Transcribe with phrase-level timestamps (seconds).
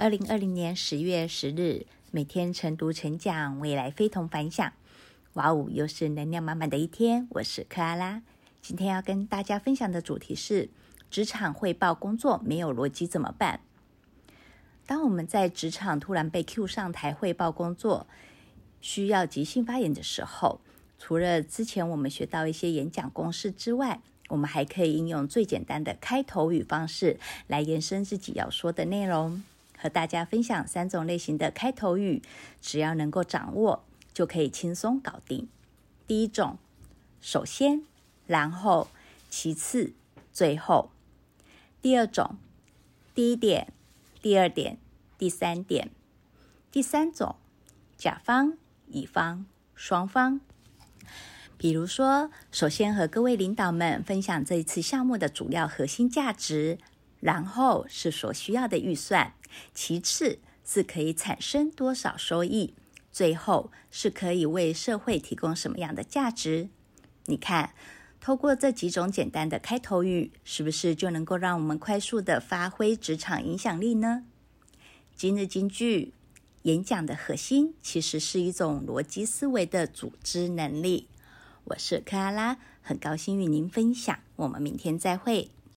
[0.00, 4.72] 二零二零年十月十日，每天晨读晨讲，未来非同凡响。
[5.32, 7.26] 哇哦，又是能量满满的一天。
[7.30, 8.22] 我是克拉拉，
[8.62, 10.68] 今天要跟大家分享的主题是：
[11.10, 13.58] 职场汇报工作没有逻辑怎么办？
[14.86, 18.06] 当我们在职场突然被 Q 上台汇报工作，
[18.80, 20.60] 需要即兴发言的时候，
[20.96, 27.18] 除了之前我们学到一些演讲公式之外，我们还可以应用最简单的开头语方式
[27.48, 29.42] 来延伸自己要说的内容。
[29.80, 32.20] 和大家分享三种类型的开头语，
[32.60, 35.48] 只要能够掌握，就可以轻松搞定。
[36.06, 36.58] 第一种，
[37.20, 37.82] 首先，
[38.26, 38.88] 然后，
[39.30, 39.92] 其次，
[40.32, 40.90] 最后。
[41.80, 42.36] 第二种，
[43.14, 43.72] 第一点，
[44.20, 44.78] 第二点，
[45.16, 45.90] 第三点。
[46.72, 47.36] 第三种，
[47.96, 48.58] 甲方、
[48.88, 50.40] 乙方、双方。
[51.56, 56.78] 比如说，首先和各位领导们分享这一次项目的主要核心价值。
[57.20, 59.34] 然后是所需要的预算，
[59.74, 62.74] 其次是可以产生多少收益，
[63.10, 66.68] 最后是可以为社会提供什么样的价值。
[67.26, 67.74] 你看，
[68.20, 74.24] 透过这几种简单的开头语，是不是就能够让我们快速的发挥职场影响力呢？
[75.16, 76.14] 今日金句：
[76.62, 81.08] 演讲的核心其实是一种逻辑思维的组织能力。
[81.64, 85.50] 我是克拉拉，很高兴与您分享，我们明天再会。